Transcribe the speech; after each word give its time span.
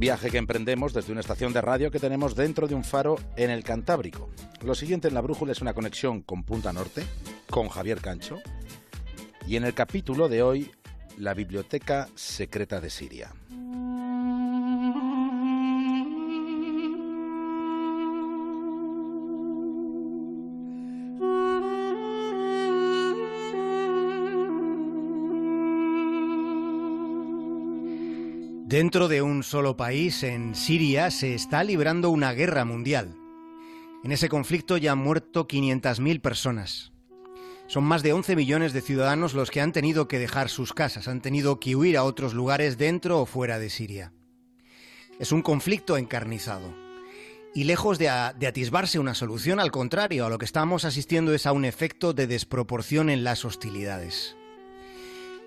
Viaje 0.00 0.30
que 0.30 0.38
emprendemos 0.38 0.94
desde 0.94 1.12
una 1.12 1.20
estación 1.20 1.52
de 1.52 1.60
radio 1.60 1.90
que 1.90 1.98
tenemos 1.98 2.34
dentro 2.34 2.66
de 2.66 2.74
un 2.74 2.84
faro 2.84 3.18
en 3.36 3.50
el 3.50 3.62
Cantábrico. 3.62 4.30
Lo 4.64 4.74
siguiente 4.74 5.08
en 5.08 5.14
la 5.14 5.20
brújula 5.20 5.52
es 5.52 5.60
una 5.60 5.74
conexión 5.74 6.22
con 6.22 6.42
Punta 6.42 6.72
Norte, 6.72 7.04
con 7.50 7.68
Javier 7.68 8.00
Cancho, 8.00 8.38
y 9.46 9.56
en 9.56 9.64
el 9.64 9.74
capítulo 9.74 10.30
de 10.30 10.42
hoy, 10.42 10.70
la 11.18 11.34
Biblioteca 11.34 12.08
Secreta 12.14 12.80
de 12.80 12.88
Siria. 12.88 13.34
Dentro 28.70 29.08
de 29.08 29.20
un 29.20 29.42
solo 29.42 29.76
país, 29.76 30.22
en 30.22 30.54
Siria, 30.54 31.10
se 31.10 31.34
está 31.34 31.64
librando 31.64 32.08
una 32.08 32.32
guerra 32.32 32.64
mundial. 32.64 33.16
En 34.04 34.12
ese 34.12 34.28
conflicto 34.28 34.76
ya 34.76 34.92
han 34.92 34.98
muerto 34.98 35.48
500.000 35.48 36.20
personas. 36.20 36.92
Son 37.66 37.82
más 37.82 38.04
de 38.04 38.12
11 38.12 38.36
millones 38.36 38.72
de 38.72 38.80
ciudadanos 38.80 39.34
los 39.34 39.50
que 39.50 39.60
han 39.60 39.72
tenido 39.72 40.06
que 40.06 40.20
dejar 40.20 40.48
sus 40.48 40.72
casas, 40.72 41.08
han 41.08 41.20
tenido 41.20 41.58
que 41.58 41.74
huir 41.74 41.96
a 41.96 42.04
otros 42.04 42.32
lugares 42.32 42.78
dentro 42.78 43.18
o 43.18 43.26
fuera 43.26 43.58
de 43.58 43.70
Siria. 43.70 44.12
Es 45.18 45.32
un 45.32 45.42
conflicto 45.42 45.96
encarnizado. 45.96 46.72
Y 47.52 47.64
lejos 47.64 47.98
de, 47.98 48.04
de, 48.38 48.46
atisbarse 48.46 49.00
una 49.00 49.16
solución, 49.16 49.58
al 49.58 49.72
contrario, 49.72 50.26
a 50.26 50.30
lo 50.30 50.38
que 50.38 50.44
estamos 50.44 50.84
asistiendo 50.84 51.34
es 51.34 51.44
a 51.44 51.50
un 51.50 51.64
efecto 51.64 52.12
de 52.12 52.28
desproporción 52.28 53.10
en 53.10 53.24
las 53.24 53.44
hostilidades. 53.44 54.36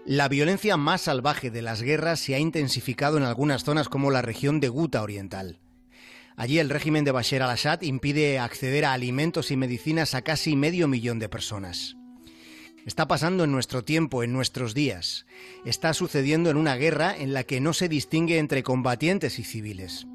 La 0.05 0.27
violencia 0.27 0.75
más 0.75 1.03
salvaje 1.03 1.49
de 1.49 1.62
las 1.62 1.81
guerras 1.81 2.20
se 2.20 2.35
ha 2.35 2.39
intensificado 2.39 3.16
en 3.16 3.23
algunas 3.23 3.63
zonas 3.63 3.88
como 3.88 4.12
la 4.12 4.21
región 4.21 4.59
de 4.59 4.67
Guta 4.67 5.02
Oriental. 5.02 5.59
Allí 6.35 6.59
el 6.59 6.70
régimen 6.70 7.05
de 7.05 7.12
Bashar 7.12 7.41
al-Assad 7.41 7.84
impide 7.84 8.37
acceder 8.37 8.84
a 8.84 8.91
alimentos 8.91 9.49
y 9.49 9.55
medicinas 9.55 10.13
a 10.13 10.21
casi 10.21 10.57
medio 10.57 10.90
millón 10.90 11.20
de 11.20 11.29
personas. 11.29 11.96
Está 12.85 13.07
pasando 13.07 13.46
en 13.46 13.54
nuestro 13.54 13.85
tiempo, 13.85 14.24
en 14.24 14.34
nuestros 14.34 14.74
días. 14.74 15.26
Está 15.63 15.93
sucediendo 15.93 16.49
en 16.49 16.57
una 16.57 16.76
guerra 16.76 17.15
en 17.15 17.34
la 17.34 17.46
que 17.46 17.62
no 17.62 17.71
se 17.71 17.87
distingue 17.87 18.40
entre 18.40 18.62
combatientes 18.62 19.40
y 19.40 19.46
civiles. 19.46 20.05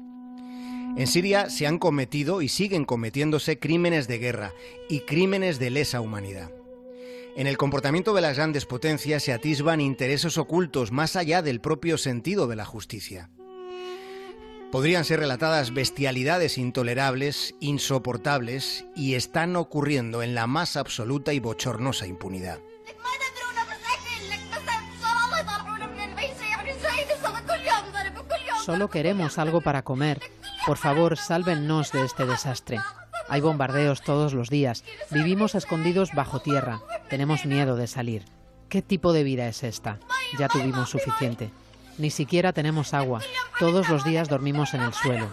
En 0.97 1.07
Siria 1.07 1.49
se 1.49 1.65
han 1.65 1.79
cometido 1.79 2.43
y 2.43 2.49
siguen 2.49 2.85
cometiéndose 2.85 3.57
crímenes 3.57 4.07
de 4.07 4.19
guerra 4.19 4.53
y 4.87 4.99
crímenes 4.99 5.57
de 5.57 5.71
lesa 5.71 5.99
humanidad. 5.99 6.51
En 7.35 7.47
el 7.47 7.57
comportamiento 7.57 8.13
de 8.13 8.21
las 8.21 8.37
grandes 8.37 8.65
potencias 8.65 9.23
se 9.23 9.33
atisban 9.33 9.81
intereses 9.81 10.37
ocultos 10.37 10.91
más 10.91 11.15
allá 11.15 11.41
del 11.41 11.61
propio 11.61 11.97
sentido 11.97 12.47
de 12.47 12.55
la 12.55 12.65
justicia. 12.65 13.29
Podrían 14.71 15.03
ser 15.03 15.19
relatadas 15.19 15.73
bestialidades 15.73 16.57
intolerables, 16.57 17.55
insoportables, 17.59 18.85
y 18.95 19.15
están 19.15 19.55
ocurriendo 19.55 20.21
en 20.21 20.35
la 20.35 20.45
más 20.45 20.77
absoluta 20.77 21.33
y 21.33 21.39
bochornosa 21.39 22.05
impunidad. 22.05 22.59
Solo 28.63 28.89
queremos 28.89 29.39
algo 29.39 29.61
para 29.61 29.81
comer. 29.81 30.21
Por 30.67 30.77
favor, 30.77 31.17
sálvennos 31.17 31.91
de 31.91 32.05
este 32.05 32.27
desastre. 32.27 32.77
Hay 33.27 33.41
bombardeos 33.41 34.01
todos 34.03 34.33
los 34.33 34.49
días. 34.49 34.83
Vivimos 35.09 35.55
escondidos 35.55 36.11
bajo 36.13 36.41
tierra. 36.41 36.81
Tenemos 37.09 37.45
miedo 37.45 37.75
de 37.75 37.87
salir. 37.87 38.25
¿Qué 38.69 38.81
tipo 38.81 39.13
de 39.13 39.23
vida 39.23 39.47
es 39.47 39.63
esta? 39.63 39.99
Ya 40.37 40.47
tuvimos 40.47 40.89
suficiente. 40.89 41.49
Ni 41.97 42.11
siquiera 42.11 42.53
tenemos 42.53 42.93
agua. 42.93 43.21
Todos 43.59 43.89
los 43.89 44.05
días 44.05 44.29
dormimos 44.29 44.73
en 44.73 44.81
el 44.81 44.93
suelo. 44.93 45.29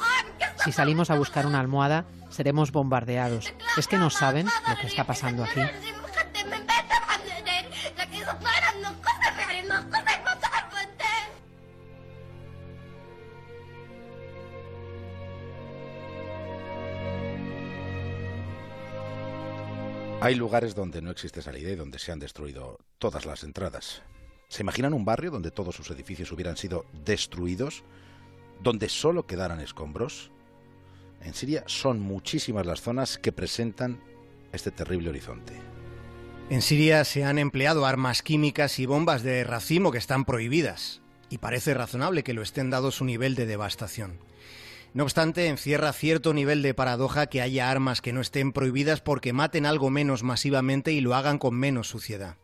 Si 0.65 0.73
salimos 0.73 1.11
a 1.11 1.17
buscar 1.17 1.47
una 1.47 1.61
almohada, 1.61 2.07
seremos 2.31 2.73
bombardeados. 2.73 3.53
¿Es 3.77 3.87
que 3.87 3.99
no 3.99 4.11
saben 4.11 4.47
lo 4.69 4.77
que 4.77 4.87
está 4.87 5.05
pasando 5.05 5.45
aquí? 5.45 5.61
Hay 20.27 20.35
lugares 20.35 20.75
donde 20.75 21.01
no 21.03 21.13
existe 21.13 21.41
salida 21.41 21.71
y 21.71 21.77
donde 21.77 22.01
se 22.01 22.11
han 22.11 22.19
destruido 22.19 22.81
todas 22.99 23.27
las 23.27 23.45
entradas. 23.45 24.03
¿Se 24.49 24.65
imaginan 24.65 24.93
un 24.93 25.05
barrio 25.05 25.31
donde 25.31 25.53
todos 25.53 25.77
sus 25.77 25.89
edificios 25.93 26.33
hubieran 26.33 26.57
sido 26.57 26.85
destruidos? 27.05 27.85
¿Donde 28.61 28.89
solo 28.89 29.25
quedaran 29.29 29.61
escombros? 29.61 30.33
En 31.23 31.33
Siria 31.33 31.63
son 31.69 32.01
muchísimas 32.01 32.67
las 32.67 32.81
zonas 32.81 33.19
que 33.19 33.31
presentan 33.31 34.03
este 34.51 34.73
terrible 34.73 35.11
horizonte. 35.11 35.53
En 36.51 36.61
Siria 36.61 37.05
se 37.05 37.23
han 37.23 37.39
empleado 37.39 37.87
armas 37.87 38.23
químicas 38.23 38.81
y 38.81 38.87
bombas 38.87 39.23
de 39.23 39.45
racimo 39.45 39.93
que 39.93 39.99
están 39.99 40.25
prohibidas, 40.25 41.03
y 41.31 41.39
parece 41.39 41.73
razonable 41.73 42.25
que 42.25 42.35
lo 42.35 42.43
estén 42.43 42.69
dado 42.69 42.91
su 42.91 43.05
nivel 43.05 43.37
de 43.37 43.47
devastación. 43.47 44.19
No 44.97 45.03
obstante, 45.03 45.49
encierra 45.49 45.93
cierto 45.93 46.33
nivel 46.33 46.63
de 46.63 46.73
paradoja 46.73 47.27
que 47.27 47.43
haya 47.43 47.71
armas 47.71 48.01
que 48.01 48.15
no 48.15 48.23
estén 48.23 48.55
prohibidas 48.55 49.03
porque 49.03 49.35
maten 49.35 49.67
algo 49.67 49.91
menos 49.91 50.23
masivamente 50.23 50.91
y 50.93 51.03
lo 51.03 51.15
hagan 51.15 51.37
con 51.37 51.55
menos 51.55 51.87
suciedad. 51.87 52.39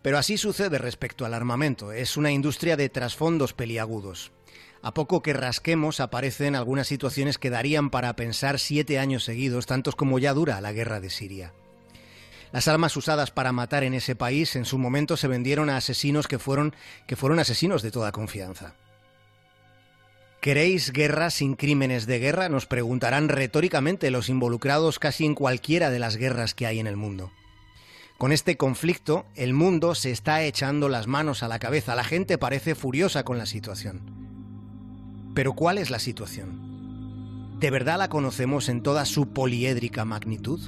Pero 0.00 0.16
así 0.16 0.38
sucede 0.38 0.78
respecto 0.78 1.26
al 1.26 1.34
armamento, 1.34 1.92
es 1.92 2.16
una 2.16 2.32
industria 2.32 2.78
de 2.78 2.88
trasfondos 2.88 3.52
peliagudos. 3.52 4.32
A 4.80 4.94
poco 4.94 5.20
que 5.20 5.34
rasquemos 5.34 6.00
aparecen 6.00 6.56
algunas 6.56 6.86
situaciones 6.86 7.36
que 7.36 7.50
darían 7.50 7.90
para 7.90 8.16
pensar 8.16 8.58
siete 8.58 8.98
años 8.98 9.24
seguidos, 9.24 9.66
tantos 9.66 9.94
como 9.94 10.18
ya 10.18 10.32
dura 10.32 10.62
la 10.62 10.72
guerra 10.72 11.00
de 11.00 11.10
Siria. 11.10 11.52
Las 12.50 12.66
armas 12.66 12.96
usadas 12.96 13.30
para 13.30 13.52
matar 13.52 13.84
en 13.84 13.92
ese 13.92 14.16
país 14.16 14.56
en 14.56 14.64
su 14.64 14.78
momento 14.78 15.18
se 15.18 15.28
vendieron 15.28 15.68
a 15.68 15.76
asesinos 15.76 16.28
que 16.28 16.38
fueron, 16.38 16.74
que 17.06 17.16
fueron 17.16 17.40
asesinos 17.40 17.82
de 17.82 17.90
toda 17.90 18.10
confianza. 18.10 18.74
¿Queréis 20.48 20.92
guerra 20.94 21.28
sin 21.28 21.56
crímenes 21.56 22.06
de 22.06 22.18
guerra? 22.18 22.48
Nos 22.48 22.64
preguntarán 22.64 23.28
retóricamente 23.28 24.10
los 24.10 24.30
involucrados 24.30 24.98
casi 24.98 25.26
en 25.26 25.34
cualquiera 25.34 25.90
de 25.90 25.98
las 25.98 26.16
guerras 26.16 26.54
que 26.54 26.64
hay 26.66 26.78
en 26.78 26.86
el 26.86 26.96
mundo. 26.96 27.30
Con 28.16 28.32
este 28.32 28.56
conflicto, 28.56 29.26
el 29.34 29.52
mundo 29.52 29.94
se 29.94 30.10
está 30.10 30.42
echando 30.42 30.88
las 30.88 31.06
manos 31.06 31.42
a 31.42 31.48
la 31.48 31.58
cabeza. 31.58 31.94
La 31.94 32.02
gente 32.02 32.38
parece 32.38 32.74
furiosa 32.74 33.24
con 33.24 33.36
la 33.36 33.44
situación. 33.44 34.00
Pero 35.34 35.52
¿cuál 35.52 35.76
es 35.76 35.90
la 35.90 35.98
situación? 35.98 37.58
¿De 37.60 37.70
verdad 37.70 37.98
la 37.98 38.08
conocemos 38.08 38.70
en 38.70 38.82
toda 38.82 39.04
su 39.04 39.34
poliédrica 39.34 40.06
magnitud? 40.06 40.60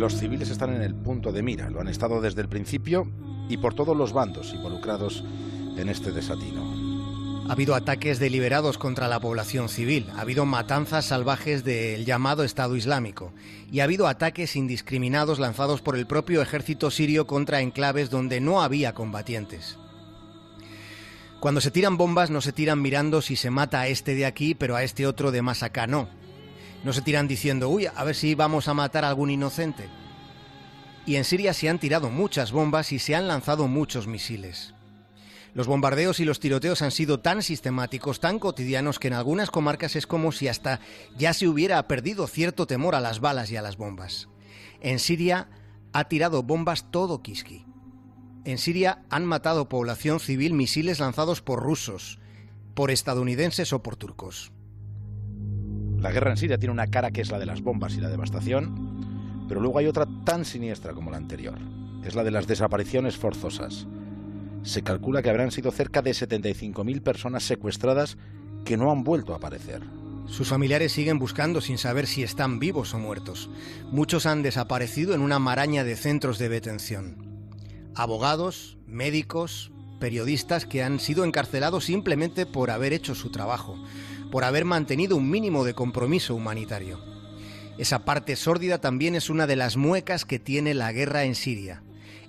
Los 0.00 0.16
civiles 0.16 0.48
están 0.48 0.74
en 0.74 0.80
el 0.80 0.94
punto 0.94 1.30
de 1.30 1.42
mira, 1.42 1.68
lo 1.68 1.78
han 1.78 1.88
estado 1.88 2.22
desde 2.22 2.40
el 2.40 2.48
principio 2.48 3.06
y 3.50 3.58
por 3.58 3.74
todos 3.74 3.94
los 3.94 4.14
bandos 4.14 4.54
involucrados 4.54 5.22
en 5.76 5.90
este 5.90 6.10
desatino. 6.10 7.44
Ha 7.46 7.52
habido 7.52 7.74
ataques 7.74 8.18
deliberados 8.18 8.78
contra 8.78 9.08
la 9.08 9.20
población 9.20 9.68
civil, 9.68 10.08
ha 10.16 10.22
habido 10.22 10.46
matanzas 10.46 11.04
salvajes 11.04 11.64
del 11.64 12.06
llamado 12.06 12.44
Estado 12.44 12.76
Islámico 12.76 13.34
y 13.70 13.80
ha 13.80 13.84
habido 13.84 14.06
ataques 14.06 14.56
indiscriminados 14.56 15.38
lanzados 15.38 15.82
por 15.82 15.98
el 15.98 16.06
propio 16.06 16.40
ejército 16.40 16.90
sirio 16.90 17.26
contra 17.26 17.60
enclaves 17.60 18.08
donde 18.08 18.40
no 18.40 18.62
había 18.62 18.94
combatientes. 18.94 19.76
Cuando 21.40 21.60
se 21.60 21.70
tiran 21.70 21.98
bombas 21.98 22.30
no 22.30 22.40
se 22.40 22.54
tiran 22.54 22.80
mirando 22.80 23.20
si 23.20 23.36
se 23.36 23.50
mata 23.50 23.82
a 23.82 23.88
este 23.88 24.14
de 24.14 24.24
aquí, 24.24 24.54
pero 24.54 24.76
a 24.76 24.82
este 24.82 25.06
otro 25.06 25.30
de 25.30 25.42
más 25.42 25.62
acá 25.62 25.86
no. 25.86 26.08
No 26.84 26.92
se 26.92 27.02
tiran 27.02 27.28
diciendo, 27.28 27.68
uy, 27.68 27.86
a 27.86 28.04
ver 28.04 28.14
si 28.14 28.34
vamos 28.34 28.68
a 28.68 28.74
matar 28.74 29.04
a 29.04 29.08
algún 29.08 29.30
inocente. 29.30 29.88
Y 31.06 31.16
en 31.16 31.24
Siria 31.24 31.52
se 31.52 31.68
han 31.68 31.78
tirado 31.78 32.10
muchas 32.10 32.52
bombas 32.52 32.92
y 32.92 32.98
se 32.98 33.14
han 33.14 33.28
lanzado 33.28 33.68
muchos 33.68 34.06
misiles. 34.06 34.74
Los 35.52 35.66
bombardeos 35.66 36.20
y 36.20 36.24
los 36.24 36.38
tiroteos 36.38 36.80
han 36.82 36.92
sido 36.92 37.20
tan 37.20 37.42
sistemáticos, 37.42 38.20
tan 38.20 38.38
cotidianos, 38.38 38.98
que 38.98 39.08
en 39.08 39.14
algunas 39.14 39.50
comarcas 39.50 39.96
es 39.96 40.06
como 40.06 40.30
si 40.30 40.46
hasta 40.48 40.80
ya 41.18 41.32
se 41.32 41.48
hubiera 41.48 41.86
perdido 41.88 42.26
cierto 42.28 42.66
temor 42.66 42.94
a 42.94 43.00
las 43.00 43.20
balas 43.20 43.50
y 43.50 43.56
a 43.56 43.62
las 43.62 43.76
bombas. 43.76 44.28
En 44.80 44.98
Siria 44.98 45.48
ha 45.92 46.04
tirado 46.04 46.42
bombas 46.44 46.90
todo 46.90 47.20
Kiski. 47.20 47.66
En 48.44 48.58
Siria 48.58 49.02
han 49.10 49.26
matado 49.26 49.68
población 49.68 50.20
civil 50.20 50.54
misiles 50.54 51.00
lanzados 51.00 51.42
por 51.42 51.62
rusos, 51.62 52.20
por 52.74 52.90
estadounidenses 52.90 53.72
o 53.72 53.82
por 53.82 53.96
turcos. 53.96 54.52
La 56.00 56.10
guerra 56.10 56.30
en 56.30 56.38
Siria 56.38 56.56
tiene 56.56 56.72
una 56.72 56.86
cara 56.86 57.10
que 57.10 57.20
es 57.20 57.30
la 57.30 57.38
de 57.38 57.44
las 57.44 57.60
bombas 57.60 57.94
y 57.94 58.00
la 58.00 58.08
devastación, 58.08 59.44
pero 59.46 59.60
luego 59.60 59.78
hay 59.78 59.86
otra 59.86 60.06
tan 60.24 60.46
siniestra 60.46 60.94
como 60.94 61.10
la 61.10 61.18
anterior. 61.18 61.58
Es 62.04 62.14
la 62.14 62.24
de 62.24 62.30
las 62.30 62.46
desapariciones 62.46 63.18
forzosas. 63.18 63.86
Se 64.62 64.82
calcula 64.82 65.22
que 65.22 65.28
habrán 65.28 65.50
sido 65.50 65.70
cerca 65.70 66.00
de 66.00 66.12
75.000 66.12 67.02
personas 67.02 67.44
secuestradas 67.44 68.16
que 68.64 68.78
no 68.78 68.90
han 68.90 69.04
vuelto 69.04 69.34
a 69.34 69.36
aparecer. 69.36 69.82
Sus 70.26 70.48
familiares 70.48 70.92
siguen 70.92 71.18
buscando 71.18 71.60
sin 71.60 71.76
saber 71.76 72.06
si 72.06 72.22
están 72.22 72.60
vivos 72.60 72.94
o 72.94 72.98
muertos. 72.98 73.50
Muchos 73.90 74.24
han 74.24 74.42
desaparecido 74.42 75.14
en 75.14 75.20
una 75.20 75.38
maraña 75.38 75.84
de 75.84 75.96
centros 75.96 76.38
de 76.38 76.48
detención. 76.48 77.16
Abogados, 77.94 78.78
médicos, 78.86 79.70
periodistas 79.98 80.64
que 80.64 80.82
han 80.82 80.98
sido 80.98 81.24
encarcelados 81.24 81.84
simplemente 81.84 82.46
por 82.46 82.70
haber 82.70 82.92
hecho 82.92 83.14
su 83.14 83.30
trabajo, 83.30 83.76
por 84.30 84.44
haber 84.44 84.64
mantenido 84.64 85.16
un 85.16 85.28
mínimo 85.28 85.64
de 85.64 85.74
compromiso 85.74 86.34
humanitario. 86.34 87.00
Esa 87.78 88.00
parte 88.00 88.36
sórdida 88.36 88.78
también 88.78 89.14
es 89.14 89.30
una 89.30 89.46
de 89.46 89.56
las 89.56 89.76
muecas 89.76 90.24
que 90.24 90.38
tiene 90.38 90.74
la 90.74 90.92
guerra 90.92 91.24
en 91.24 91.34
Siria. 91.34 91.82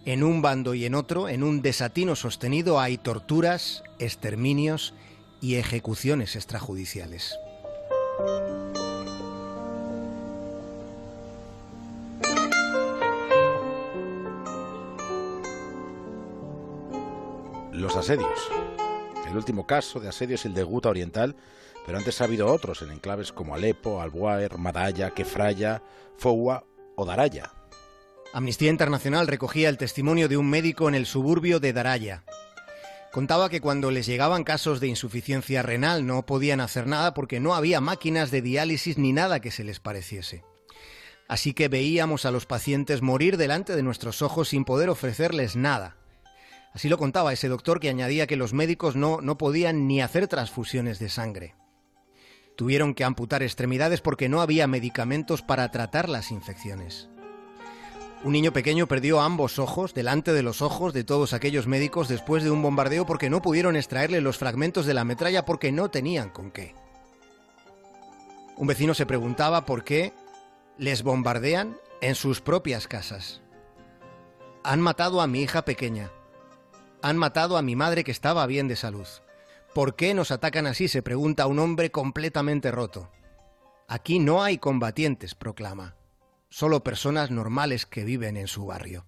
En 0.06 0.24
un 0.24 0.42
bando 0.42 0.74
y 0.74 0.86
en 0.86 0.96
otro, 0.96 1.30
en 1.30 1.44
un 1.44 1.62
desatino 1.62 2.16
sostenido, 2.16 2.80
hay 2.80 2.98
torturas, 2.98 3.84
exterminios 4.00 4.94
y 5.42 5.56
ejecuciones 5.56 6.36
extrajudiciales. 6.36 7.36
Los 17.72 17.96
asedios. 17.96 18.50
El 19.30 19.38
último 19.38 19.66
caso 19.66 20.00
de 20.00 20.10
asedio 20.10 20.36
es 20.36 20.46
el 20.46 20.54
de 20.54 20.64
Guta 20.64 20.90
Oriental, 20.90 21.36
pero 21.86 21.98
antes 21.98 22.22
ha 22.22 22.26
habido 22.26 22.48
otros 22.48 22.82
en 22.82 22.92
enclaves 22.92 23.32
como 23.32 23.56
Alepo, 23.56 24.02
Albuaer, 24.02 24.58
Madaya, 24.58 25.12
Kefraya, 25.12 25.82
Foua 26.18 26.66
o 26.96 27.06
Daraya. 27.06 27.52
Amnistía 28.34 28.70
Internacional 28.70 29.28
recogía 29.28 29.68
el 29.68 29.78
testimonio 29.78 30.30
de 30.30 30.38
un 30.38 30.50
médico 30.50 30.88
en 30.88 30.96
el 30.96 31.06
suburbio 31.06 31.60
de 31.60 31.74
Daraya. 31.74 32.24
Contaba 33.12 33.50
que 33.50 33.60
cuando 33.60 33.92
les 33.92 34.06
llegaban 34.06 34.46
casos 34.46 34.80
de 34.80 34.88
insuficiencia 34.88 35.62
renal 35.64 36.08
no 36.08 36.26
podían 36.26 36.62
hacer 36.62 36.88
nada 36.88 37.14
porque 37.14 37.42
no 37.42 37.56
había 37.56 37.82
máquinas 37.82 38.32
de 38.32 38.42
diálisis 38.42 38.98
ni 38.98 39.12
nada 39.12 39.42
que 39.42 39.52
se 39.52 39.66
les 39.66 39.82
pareciese. 39.82 40.46
Así 41.28 41.54
que 41.54 41.68
veíamos 41.68 42.26
a 42.26 42.32
los 42.32 42.46
pacientes 42.46 43.02
morir 43.02 43.36
delante 43.36 43.76
de 43.76 43.84
nuestros 43.84 44.22
ojos 44.22 44.50
sin 44.50 44.64
poder 44.64 44.90
ofrecerles 44.90 45.58
nada. 45.58 45.98
Así 46.74 46.88
lo 46.88 46.98
contaba 46.98 47.34
ese 47.34 47.50
doctor 47.50 47.82
que 47.82 47.90
añadía 47.90 48.28
que 48.28 48.38
los 48.38 48.54
médicos 48.54 48.96
no, 48.96 49.20
no 49.20 49.38
podían 49.38 49.88
ni 49.88 50.02
hacer 50.02 50.28
transfusiones 50.28 51.00
de 51.00 51.10
sangre. 51.10 51.56
Tuvieron 52.56 52.94
que 52.94 53.04
amputar 53.04 53.44
extremidades 53.44 54.02
porque 54.02 54.30
no 54.30 54.42
había 54.42 54.68
medicamentos 54.68 55.42
para 55.42 55.70
tratar 55.72 56.10
las 56.10 56.32
infecciones. 56.32 57.10
Un 58.24 58.34
niño 58.34 58.54
pequeño 58.54 58.88
perdió 58.88 59.20
ambos 59.20 59.58
ojos 59.58 59.96
delante 59.96 60.32
de 60.32 60.44
los 60.44 60.62
ojos 60.62 60.94
de 60.94 61.04
todos 61.04 61.34
aquellos 61.34 61.66
médicos 61.66 62.08
después 62.08 62.44
de 62.44 62.52
un 62.52 62.62
bombardeo 62.62 63.08
porque 63.08 63.32
no 63.32 63.42
pudieron 63.42 63.76
extraerle 63.76 64.22
los 64.22 64.38
fragmentos 64.38 64.86
de 64.86 64.94
la 64.94 65.04
metralla 65.04 65.44
porque 65.44 65.72
no 65.72 65.90
tenían 65.90 66.30
con 66.30 66.52
qué. 66.52 66.76
Un 68.58 68.68
vecino 68.68 68.94
se 68.94 69.08
preguntaba 69.08 69.66
por 69.66 69.84
qué 69.84 70.14
les 70.78 71.02
bombardean 71.02 71.78
en 72.00 72.14
sus 72.14 72.42
propias 72.42 72.88
casas. 72.88 73.42
Han 74.64 74.82
matado 74.82 75.22
a 75.22 75.26
mi 75.26 75.42
hija 75.42 75.66
pequeña. 75.66 76.12
Han 77.02 77.18
matado 77.18 77.58
a 77.58 77.64
mi 77.64 77.76
madre 77.76 78.04
que 78.04 78.12
estaba 78.12 78.46
bien 78.46 78.68
de 78.68 78.76
salud. 78.76 79.08
¿Por 79.74 79.96
qué 79.96 80.14
nos 80.14 80.32
atacan 80.32 80.68
así? 80.68 80.88
se 80.88 81.02
pregunta 81.02 81.48
un 81.48 81.60
hombre 81.60 81.92
completamente 81.92 82.72
roto. 82.72 83.10
Aquí 83.88 84.20
no 84.20 84.44
hay 84.44 84.58
combatientes, 84.58 85.36
proclama 85.36 85.96
solo 86.52 86.84
personas 86.84 87.32
normales 87.32 87.86
que 87.86 88.04
viven 88.04 88.38
en 88.38 88.48
su 88.48 88.66
barrio. 88.66 89.06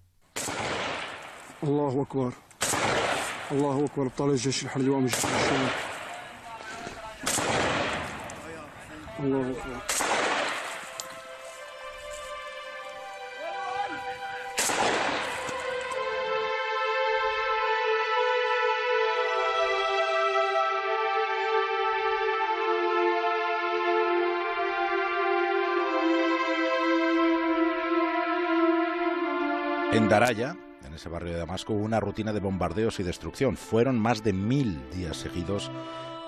En 29.94 30.08
Daraya, 30.08 30.56
en 30.84 30.92
ese 30.92 31.08
barrio 31.08 31.34
de 31.34 31.38
Damasco, 31.38 31.72
hubo 31.72 31.84
una 31.84 32.00
rutina 32.00 32.32
de 32.32 32.40
bombardeos 32.40 32.98
y 32.98 33.04
destrucción. 33.04 33.56
Fueron 33.56 33.96
más 33.96 34.24
de 34.24 34.32
mil 34.32 34.82
días 34.90 35.16
seguidos 35.16 35.70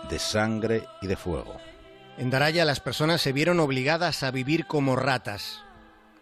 de 0.08 0.20
sangre 0.20 0.84
y 1.02 1.08
de 1.08 1.16
fuego. 1.16 1.56
En 2.16 2.30
Daraya 2.30 2.64
las 2.64 2.78
personas 2.78 3.20
se 3.20 3.32
vieron 3.32 3.58
obligadas 3.58 4.22
a 4.22 4.30
vivir 4.30 4.66
como 4.68 4.94
ratas. 4.94 5.64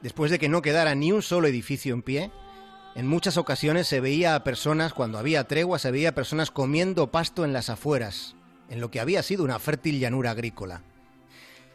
Después 0.01 0.31
de 0.31 0.39
que 0.39 0.49
no 0.49 0.63
quedara 0.63 0.95
ni 0.95 1.13
un 1.13 1.21
solo 1.21 1.47
edificio 1.47 1.93
en 1.93 2.01
pie, 2.01 2.31
en 2.95 3.07
muchas 3.07 3.37
ocasiones 3.37 3.89
se 3.89 4.01
veía 4.01 4.37
a 4.37 4.43
personas, 4.43 4.95
cuando 4.95 5.19
había 5.19 5.45
tregua, 5.45 5.79
se 5.79 5.91
veía 5.91 6.09
a 6.09 6.15
personas 6.15 6.51
comiendo 6.51 7.11
pasto 7.11 7.45
en 7.45 7.53
las 7.53 7.69
afueras, 7.69 8.37
en 8.71 8.81
lo 8.81 8.91
que 8.91 9.01
había 9.01 9.23
sido 9.23 9.45
una 9.45 9.59
fértil 9.59 10.01
llanura 10.01 10.31
agrícola. 10.31 10.81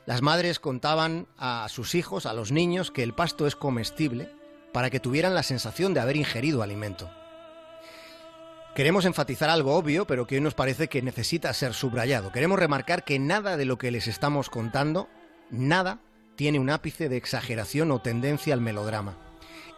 Las 0.07 0.23
madres 0.23 0.59
contaban 0.59 1.27
a 1.37 1.67
sus 1.69 1.93
hijos, 1.93 2.25
a 2.25 2.33
los 2.33 2.51
niños, 2.51 2.89
que 2.89 3.03
el 3.03 3.13
pasto 3.13 3.45
es 3.45 3.55
comestible 3.55 4.38
para 4.71 4.89
que 4.89 4.99
tuvieran 4.99 5.33
la 5.33 5.43
sensación 5.43 5.93
de 5.93 5.99
haber 5.99 6.15
ingerido 6.15 6.61
alimento. 6.61 7.09
Queremos 8.75 9.05
enfatizar 9.05 9.49
algo 9.49 9.75
obvio, 9.75 10.05
pero 10.05 10.25
que 10.25 10.35
hoy 10.35 10.41
nos 10.41 10.53
parece 10.53 10.87
que 10.87 11.01
necesita 11.01 11.53
ser 11.53 11.73
subrayado. 11.73 12.31
Queremos 12.31 12.59
remarcar 12.59 13.03
que 13.03 13.19
nada 13.19 13.57
de 13.57 13.65
lo 13.65 13.77
que 13.77 13.91
les 13.91 14.07
estamos 14.07 14.49
contando, 14.49 15.09
nada, 15.49 15.99
tiene 16.35 16.59
un 16.59 16.69
ápice 16.69 17.09
de 17.09 17.17
exageración 17.17 17.91
o 17.91 18.01
tendencia 18.01 18.53
al 18.53 18.61
melodrama. 18.61 19.17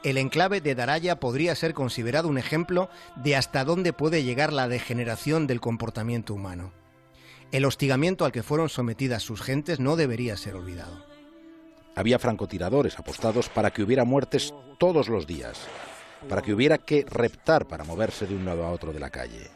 El 0.04 0.18
enclave 0.18 0.62
de 0.62 0.76
Daraya 0.76 1.20
podría 1.20 1.56
ser 1.56 1.74
considerado 1.74 2.28
un 2.28 2.38
ejemplo 2.38 2.90
de 3.16 3.36
hasta 3.36 3.64
dónde 3.64 3.94
puede 3.94 4.24
llegar 4.24 4.52
la 4.52 4.68
degeneración 4.68 5.48
del 5.48 5.62
comportamiento 5.62 6.34
humano. 6.34 6.72
El 7.52 7.66
hostigamiento 7.66 8.26
al 8.26 8.32
que 8.32 8.44
fueron 8.44 8.70
sometidas 8.70 9.24
sus 9.24 9.42
gentes 9.42 9.80
no 9.80 9.96
debería 9.96 10.38
ser 10.38 10.56
olvidado. 10.56 11.11
Había 11.96 12.20
francotiradores 12.20 12.98
apostados 12.98 13.50
para 13.50 13.72
que 13.72 13.84
hubiera 13.84 14.06
muertes 14.06 14.54
todos 14.78 15.10
los 15.10 15.28
días, 15.28 15.60
para 16.30 16.42
que 16.42 16.54
hubiera 16.54 16.78
que 16.78 17.06
reptar 17.10 17.68
para 17.68 17.84
moverse 17.84 18.28
de 18.28 18.36
un 18.36 18.46
lado 18.46 18.66
a 18.66 18.72
otro 18.72 18.94
de 18.94 19.00
la 19.00 19.10
calle. 19.10 19.50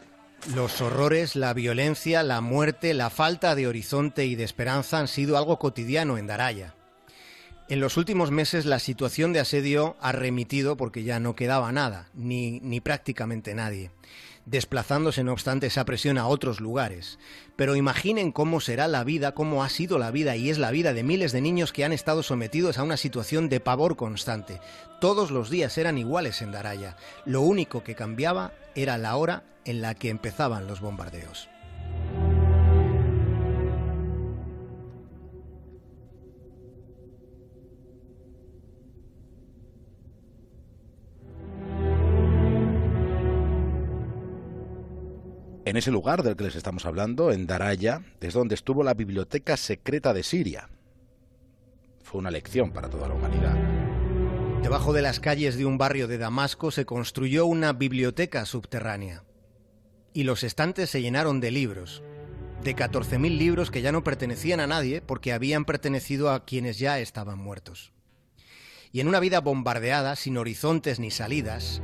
Los 0.54 0.82
horrores, 0.82 1.36
la 1.36 1.54
violencia, 1.54 2.22
la 2.22 2.42
muerte, 2.42 2.94
la 2.94 3.10
falta 3.10 3.56
de 3.56 3.68
horizonte 3.68 4.26
y 4.26 4.36
de 4.36 4.44
esperanza 4.44 5.00
han 5.00 5.08
sido 5.08 5.38
algo 5.38 5.58
cotidiano 5.58 6.18
en 6.18 6.28
Daraya. 6.28 6.76
En 7.68 7.80
los 7.80 7.98
últimos 7.98 8.30
meses 8.30 8.66
la 8.66 8.78
situación 8.78 9.34
de 9.34 9.40
asedio 9.40 9.96
ha 10.00 10.12
remitido 10.12 10.78
porque 10.78 11.04
ya 11.04 11.20
no 11.20 11.36
quedaba 11.36 11.72
nada, 11.72 12.10
ni, 12.14 12.60
ni 12.60 12.80
prácticamente 12.80 13.56
nadie 13.56 13.90
desplazándose 14.46 15.24
no 15.24 15.34
obstante 15.34 15.68
esa 15.68 15.86
presión 15.86 16.18
a 16.18 16.28
otros 16.28 16.60
lugares. 16.60 17.20
Pero 17.56 17.76
imaginen 17.76 18.32
cómo 18.32 18.60
será 18.60 18.88
la 18.88 19.04
vida, 19.04 19.34
cómo 19.34 19.64
ha 19.64 19.70
sido 19.70 19.98
la 19.98 20.12
vida 20.12 20.36
y 20.36 20.50
es 20.50 20.58
la 20.58 20.72
vida 20.72 20.94
de 20.94 21.04
miles 21.04 21.32
de 21.32 21.42
niños 21.42 21.74
que 21.74 21.86
han 21.86 21.94
estado 21.94 22.24
sometidos 22.24 22.78
a 22.78 22.84
una 22.84 22.98
situación 22.98 23.50
de 23.50 23.60
pavor 23.60 23.96
constante. 23.96 24.60
Todos 25.02 25.32
los 25.32 25.50
días 25.50 25.78
eran 25.78 25.98
iguales 25.98 26.42
en 26.42 26.52
Daraya. 26.52 26.98
Lo 27.26 27.42
único 27.42 27.84
que 27.84 27.96
cambiaba 27.96 28.54
era 28.76 28.98
la 28.98 29.16
hora 29.16 29.44
en 29.66 29.82
la 29.82 29.96
que 29.96 30.10
empezaban 30.10 30.68
los 30.68 30.80
bombardeos. 30.80 31.50
En 45.66 45.78
ese 45.78 45.90
lugar 45.90 46.22
del 46.22 46.36
que 46.36 46.44
les 46.44 46.56
estamos 46.56 46.86
hablando, 46.86 47.32
en 47.32 47.48
Daraya, 47.48 48.04
es 48.22 48.36
donde 48.36 48.54
estuvo 48.54 48.84
la 48.84 48.94
biblioteca 48.94 49.58
secreta 49.58 50.14
de 50.14 50.22
Siria. 50.22 50.70
Fue 52.04 52.20
una 52.20 52.30
lección 52.30 52.72
para 52.72 52.88
toda 52.88 53.08
la 53.08 53.16
humanidad. 53.16 53.58
Debajo 54.62 54.94
de 54.94 55.02
las 55.02 55.20
calles 55.20 55.58
de 55.58 55.66
un 55.66 55.80
barrio 55.80 56.08
de 56.08 56.20
Damasco 56.20 56.70
se 56.70 56.86
construyó 56.86 57.48
una 57.48 57.74
biblioteca 57.74 58.46
subterránea. 58.46 59.24
Y 60.14 60.24
los 60.24 60.44
estantes 60.44 60.92
se 60.92 61.02
llenaron 61.02 61.42
de 61.42 61.50
libros, 61.50 62.04
de 62.64 62.76
14.000 62.76 63.36
libros 63.36 63.72
que 63.72 63.82
ya 63.82 63.92
no 63.92 64.04
pertenecían 64.04 64.60
a 64.60 64.68
nadie 64.68 65.02
porque 65.02 65.34
habían 65.34 65.66
pertenecido 65.66 66.30
a 66.30 66.46
quienes 66.46 66.78
ya 66.78 67.00
estaban 67.00 67.40
muertos. 67.40 67.92
Y 68.92 69.00
en 69.00 69.08
una 69.08 69.20
vida 69.20 69.42
bombardeada, 69.42 70.16
sin 70.16 70.38
horizontes 70.38 71.00
ni 71.00 71.10
salidas, 71.10 71.82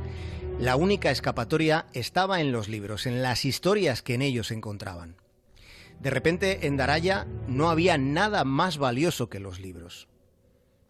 la 0.62 0.76
única 0.76 1.10
escapatoria 1.10 1.86
estaba 1.92 2.40
en 2.40 2.52
los 2.52 2.68
libros, 2.68 3.06
en 3.06 3.20
las 3.20 3.44
historias 3.44 4.00
que 4.00 4.14
en 4.14 4.22
ellos 4.22 4.52
encontraban. 4.52 5.16
De 5.98 6.08
repente, 6.08 6.68
en 6.68 6.76
Daraya 6.76 7.26
no 7.48 7.68
había 7.68 7.98
nada 7.98 8.44
más 8.44 8.78
valioso 8.78 9.28
que 9.28 9.40
los 9.40 9.58
libros. 9.58 10.06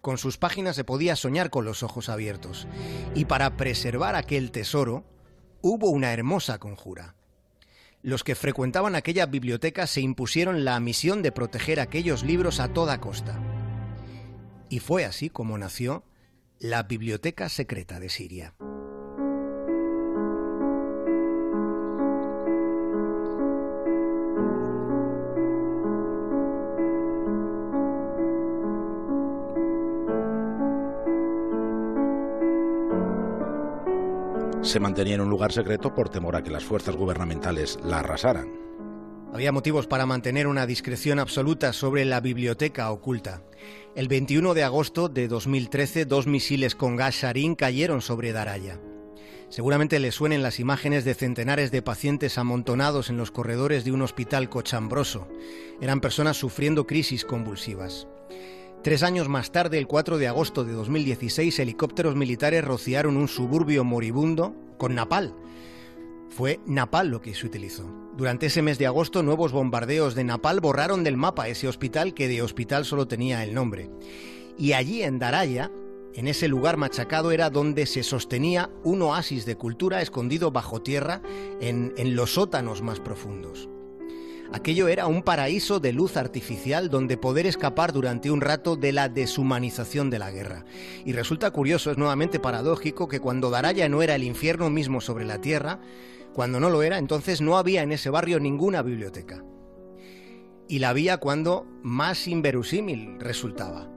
Con 0.02 0.19
sus 0.19 0.37
páginas 0.37 0.76
se 0.76 0.85
podía 0.85 1.17
soñar 1.17 1.49
con 1.49 1.64
los 1.64 1.83
ojos 1.83 2.11
abiertos, 2.11 2.69
y 3.14 3.25
para 3.25 3.57
preservar 3.57 4.14
aquel 4.14 4.50
tesoro 4.50 5.07
hubo 5.62 5.88
una 5.88 6.12
hermosa 6.12 6.59
conjura. 6.59 7.14
los 8.02 8.25
que 8.25 8.35
frecuentaban 8.35 8.95
aquella 8.95 9.25
biblioteca 9.25 9.87
se 9.87 10.02
impusieron 10.02 10.67
la 10.67 10.79
misión 10.81 11.23
de 11.23 11.33
proteger 11.33 11.81
aquellos 11.81 12.25
libros 12.25 12.61
a 12.61 12.75
toda 12.75 13.00
costa. 13.00 13.41
Y 14.69 14.81
fue 14.81 15.07
así 15.07 15.31
como 15.31 15.57
nació 15.57 16.05
la 16.59 16.83
Biblioteca 16.83 17.49
Secreta 17.49 18.00
de 18.00 18.11
Siria. 18.11 18.55
Se 34.62 34.78
mantenía 34.78 35.16
en 35.16 35.21
un 35.21 35.31
lugar 35.31 35.52
secreto 35.52 35.92
por 35.92 36.09
temor 36.09 36.37
a 36.37 36.42
que 36.42 36.50
las 36.50 36.64
fuerzas 36.64 36.97
gubernamentales 36.97 37.78
la 37.85 37.99
arrasaran. 37.99 38.49
Había 39.33 39.50
motivos 39.50 39.87
para 39.87 40.07
mantener 40.07 40.47
una 40.47 40.66
discreción 40.66 41.19
absoluta 41.19 41.73
sobre 41.73 42.04
la 42.04 42.21
biblioteca 42.21 42.90
oculta. 42.90 43.42
El 43.97 44.09
21 44.09 44.54
de 44.54 44.62
agosto 44.62 45.09
de 45.09 45.26
2013, 45.26 46.04
dos 46.04 46.26
misiles 46.26 46.75
con 46.75 46.97
gas 46.97 47.16
sarín 47.16 47.54
cayeron 47.54 48.02
sobre 48.02 48.33
Daraya. 48.33 48.78
Seguramente 49.49 49.99
le 49.99 50.12
suenen 50.12 50.42
las 50.42 50.61
imágenes 50.61 51.04
de 51.04 51.14
centenares 51.14 51.71
de 51.71 51.83
pacientes 51.83 52.38
amontonados 52.38 53.11
en 53.11 53.16
los 53.16 53.31
corredores 53.31 53.85
de 53.85 53.92
un 53.92 54.02
hospital 54.02 54.49
cochambroso. 54.49 55.28
Eran 55.81 56.00
personas 56.00 56.37
sufriendo 56.37 56.87
crisis 56.87 57.25
convulsivas. 57.25 58.07
Tres 58.83 59.05
años 59.05 59.29
más 59.29 59.53
tarde, 59.53 59.79
el 59.79 59.87
4 59.87 60.19
de 60.19 60.27
agosto 60.27 60.65
de 60.65 60.73
2016, 60.73 61.57
helicópteros 61.61 62.17
militares 62.17 62.65
rociaron 62.65 63.17
un 63.17 63.29
suburbio 63.29 63.85
moribundo 63.85 64.57
con 64.77 64.97
napal. 64.97 65.37
Fue 66.29 66.59
napal 66.67 67.07
lo 67.07 67.21
que 67.21 67.33
se 67.33 67.47
utilizó. 67.47 67.85
Durante 68.17 68.47
ese 68.47 68.61
mes 68.61 68.79
de 68.79 68.87
agosto, 68.87 69.23
nuevos 69.23 69.53
bombardeos 69.53 70.17
de 70.17 70.25
napal 70.25 70.61
borraron 70.61 71.05
del 71.05 71.17
mapa 71.17 71.47
ese 71.47 71.69
hospital 71.69 72.12
que 72.12 72.27
de 72.27 72.43
hospital 72.43 72.85
solo 72.85 73.07
tenía 73.07 73.45
el 73.45 73.55
nombre. 73.55 73.89
Y 74.59 74.73
allí 74.73 75.05
en 75.05 75.21
Daraya, 75.21 75.71
en 76.15 76.27
ese 76.27 76.49
lugar 76.49 76.77
machacado, 76.77 77.31
era 77.31 77.51
donde 77.51 77.87
se 77.87 78.03
sostenía 78.03 78.69
un 78.83 79.01
oasis 79.03 79.47
de 79.47 79.55
cultura 79.55 80.03
escondido 80.03 80.51
bajo 80.51 80.83
tierra 80.83 81.23
en, 81.61 81.95
en 81.97 82.17
los 82.17 82.35
sótanos 82.35 82.83
más 82.83 82.99
profundos. 82.99 83.69
Aquello 84.54 84.88
era 84.88 85.06
un 85.06 85.23
paraíso 85.23 85.80
de 85.80 85.94
luz 85.94 86.18
artificial 86.18 86.90
donde 86.90 87.16
poder 87.16 87.47
escapar 87.47 87.92
durante 87.92 88.30
un 88.30 88.42
rato 88.42 88.76
de 88.76 88.92
la 88.92 89.09
deshumanización 89.09 90.11
de 90.11 90.18
la 90.18 90.30
guerra. 90.30 90.66
Y 91.06 91.12
resulta 91.12 91.50
curioso, 91.50 91.90
es 91.90 91.97
nuevamente 91.97 92.38
paradójico, 92.38 93.09
que 93.09 93.18
cuando 93.18 93.49
Daraya 93.49 93.88
no 93.88 94.02
era 94.02 94.14
el 94.14 94.25
infierno 94.25 94.68
mismo 94.68 95.00
sobre 95.00 95.25
la 95.25 95.40
tierra, 95.40 95.80
cuando 96.35 96.61
no 96.61 96.68
lo 96.68 96.82
era, 96.82 96.99
entonces 96.99 97.40
no 97.40 97.56
había 97.56 97.82
en 97.82 97.92
ese 97.92 98.11
barrio 98.11 98.40
ninguna 98.40 98.82
biblioteca. 98.82 99.42
Y 100.68 100.80
la 100.80 100.90
había 100.90 101.16
cuando 101.16 101.66
más 101.82 102.28
inverosímil 102.28 103.18
resultaba. 103.21 103.88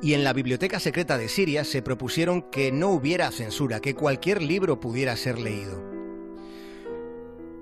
Y 0.00 0.14
en 0.14 0.24
la 0.24 0.32
biblioteca 0.32 0.80
secreta 0.80 1.18
de 1.18 1.28
Siria 1.28 1.64
se 1.64 1.82
propusieron 1.82 2.42
que 2.50 2.72
no 2.72 2.88
hubiera 2.88 3.30
censura, 3.30 3.80
que 3.80 3.94
cualquier 3.94 4.40
libro 4.40 4.80
pudiera 4.80 5.14
ser 5.16 5.38
leído. 5.38 5.89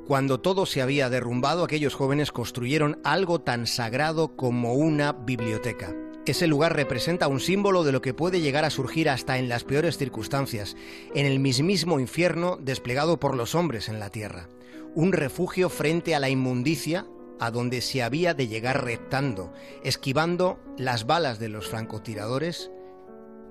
Cuando 0.08 0.40
todo 0.40 0.64
se 0.64 0.80
había 0.80 1.10
derrumbado, 1.10 1.62
aquellos 1.62 1.94
jóvenes 1.94 2.32
construyeron 2.32 2.98
algo 3.04 3.42
tan 3.42 3.66
sagrado 3.66 4.36
como 4.36 4.72
una 4.72 5.12
biblioteca. 5.12 5.94
Ese 6.24 6.46
lugar 6.46 6.74
representa 6.74 7.28
un 7.28 7.40
símbolo 7.40 7.84
de 7.84 7.92
lo 7.92 8.00
que 8.00 8.14
puede 8.14 8.40
llegar 8.40 8.64
a 8.64 8.70
surgir 8.70 9.10
hasta 9.10 9.36
en 9.36 9.50
las 9.50 9.64
peores 9.64 9.98
circunstancias, 9.98 10.76
en 11.14 11.26
el 11.26 11.40
mismísimo 11.40 12.00
infierno 12.00 12.56
desplegado 12.56 13.20
por 13.20 13.36
los 13.36 13.54
hombres 13.54 13.90
en 13.90 14.00
la 14.00 14.08
tierra. 14.08 14.48
Un 14.94 15.12
refugio 15.12 15.68
frente 15.68 16.14
a 16.14 16.20
la 16.20 16.30
inmundicia 16.30 17.06
a 17.38 17.50
donde 17.50 17.82
se 17.82 18.02
había 18.02 18.32
de 18.32 18.48
llegar 18.48 18.86
reptando, 18.86 19.52
esquivando 19.84 20.58
las 20.78 21.04
balas 21.04 21.38
de 21.38 21.50
los 21.50 21.68
francotiradores 21.68 22.70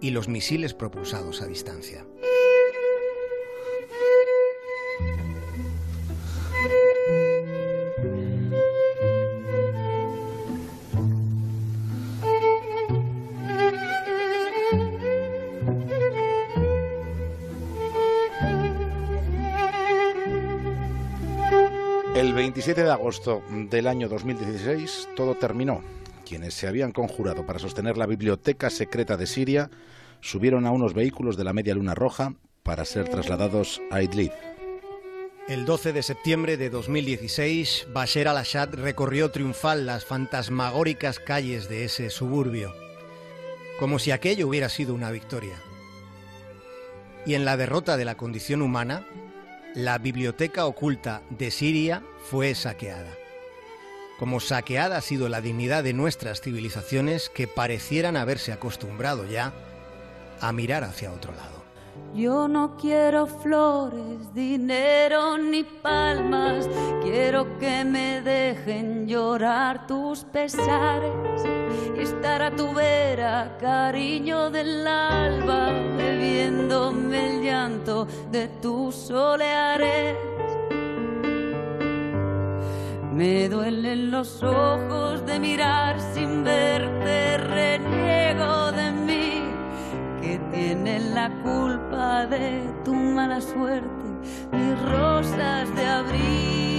y 0.01 0.09
los 0.09 0.27
misiles 0.27 0.73
propulsados 0.73 1.43
a 1.43 1.45
distancia. 1.45 2.07
27 22.57 22.85
de 22.85 22.91
agosto 22.91 23.43
del 23.69 23.85
año 23.85 24.09
2016 24.09 25.09
todo 25.15 25.35
terminó. 25.35 25.83
Quienes 26.27 26.55
se 26.55 26.67
habían 26.67 26.91
conjurado 26.91 27.45
para 27.45 27.59
sostener 27.59 27.97
la 27.97 28.07
biblioteca 28.07 28.71
secreta 28.71 29.15
de 29.15 29.27
Siria 29.27 29.69
subieron 30.21 30.65
a 30.65 30.71
unos 30.71 30.95
vehículos 30.95 31.37
de 31.37 31.43
la 31.43 31.53
Media 31.53 31.75
Luna 31.75 31.93
Roja 31.93 32.33
para 32.63 32.83
ser 32.83 33.09
trasladados 33.09 33.79
a 33.91 34.01
Idlib. 34.01 34.31
El 35.47 35.65
12 35.65 35.93
de 35.93 36.01
septiembre 36.01 36.57
de 36.57 36.71
2016, 36.71 37.89
Bashar 37.93 38.27
al-Assad 38.27 38.73
recorrió 38.73 39.29
triunfal 39.29 39.85
las 39.85 40.05
fantasmagóricas 40.05 41.19
calles 41.19 41.69
de 41.69 41.85
ese 41.85 42.09
suburbio, 42.09 42.73
como 43.79 43.99
si 43.99 44.09
aquello 44.09 44.47
hubiera 44.47 44.69
sido 44.69 44.95
una 44.95 45.11
victoria. 45.11 45.61
Y 47.23 47.35
en 47.35 47.45
la 47.45 47.55
derrota 47.55 47.97
de 47.97 48.05
la 48.05 48.17
condición 48.17 48.63
humana, 48.63 49.05
la 49.77 49.99
biblioteca 49.99 50.65
oculta 50.65 51.21
de 51.29 51.51
Siria 51.51 52.01
fue 52.31 52.55
saqueada. 52.55 53.13
Como 54.17 54.39
saqueada 54.39 54.97
ha 54.97 55.01
sido 55.01 55.29
la 55.29 55.39
dignidad 55.39 55.83
de 55.83 55.93
nuestras 55.93 56.41
civilizaciones 56.41 57.29
que 57.29 57.47
parecieran 57.47 58.17
haberse 58.17 58.51
acostumbrado 58.51 59.25
ya 59.25 59.53
a 60.41 60.51
mirar 60.51 60.83
hacia 60.83 61.11
otro 61.11 61.31
lado. 61.31 61.63
Yo 62.15 62.47
no 62.47 62.75
quiero 62.77 63.27
flores, 63.27 64.33
dinero 64.33 65.37
ni 65.37 65.63
palmas, 65.63 66.67
quiero 67.03 67.59
que 67.59 67.85
me 67.85 68.21
dejen 68.21 69.07
llorar 69.07 69.85
tus 69.85 70.23
pesares 70.23 71.56
estar 71.97 72.41
a 72.41 72.55
tu 72.55 72.73
vera, 72.73 73.57
cariño 73.59 74.49
del 74.49 74.87
alba, 74.87 75.71
bebiéndome 75.97 77.29
el 77.29 77.43
llanto 77.43 78.07
de 78.31 78.47
tus 78.61 78.95
soleares. 78.95 80.15
Me 83.17 83.49
duelen 83.49 84.11
los 84.11 84.43
ojos 84.43 85.25
de 85.25 85.39
mirar 85.39 85.99
sin 86.13 86.43
verte, 86.43 87.37
reniego 87.37 88.71
de 88.73 88.91
mí, 88.91 89.41
que 90.21 90.37
tiene 90.51 90.99
la 90.99 91.31
culpa 91.41 92.27
de 92.27 92.71
tu 92.85 92.93
mala 92.93 93.41
suerte, 93.41 94.05
mis 94.51 94.79
rosas 94.83 95.75
de 95.75 95.87
abril. 95.87 96.77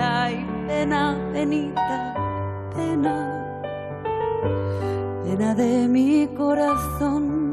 Ay, 0.00 0.44
pena, 0.66 1.16
penita, 1.32 2.03
pena, 2.94 3.62
pena 5.24 5.54
de 5.54 5.88
mi 5.88 6.28
corazón, 6.28 7.52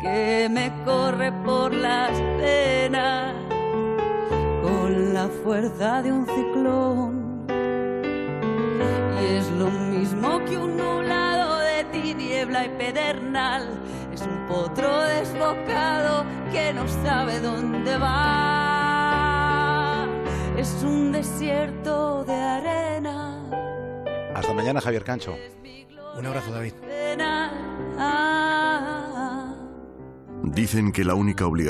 que 0.00 0.48
me 0.50 0.72
corre 0.84 1.32
por 1.44 1.74
las 1.74 2.12
penas 2.38 3.34
con 4.62 5.14
la 5.14 5.28
fuerza 5.42 6.02
de 6.02 6.12
un 6.12 6.26
ciclón. 6.26 7.44
Y 9.20 9.24
es 9.36 9.50
lo 9.52 9.70
mismo 9.70 10.44
que 10.46 10.56
un 10.56 10.76
nublado 10.76 11.58
de 11.58 11.84
tiniebla 11.92 12.66
y 12.66 12.68
pedernal. 12.70 13.68
Es 14.12 14.22
un 14.22 14.46
potro 14.46 15.00
desbocado 15.02 16.24
que 16.52 16.72
no 16.72 16.86
sabe 16.88 17.40
dónde 17.40 17.98
va. 17.98 19.44
Es 20.56 20.82
un 20.82 21.12
desierto 21.12 22.24
de 22.24 22.34
arena. 22.34 23.13
Hasta 24.34 24.52
mañana, 24.52 24.80
Javier 24.80 25.04
Cancho. 25.04 25.36
Un 26.16 26.26
abrazo, 26.26 26.50
David. 26.50 26.72
Dicen 30.42 30.92
que 30.92 31.04
la 31.04 31.14
única 31.14 31.46
obligación 31.46 31.62